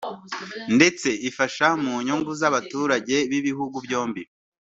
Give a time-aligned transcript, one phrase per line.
[0.75, 4.21] ndetse ifasha mu nyungu z’abaturage b’ibihugu byombi